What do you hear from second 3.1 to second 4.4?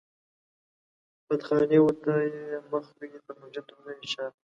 و مسجد و ته يې شا